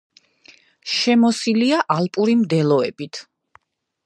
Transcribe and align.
შემოსილია 0.93 1.79
ალპური 1.99 2.39
მდელოებით. 2.43 3.25